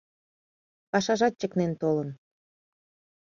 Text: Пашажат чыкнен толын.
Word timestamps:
Пашажат 0.91 1.33
чыкнен 1.39 1.71
толын. 1.81 2.09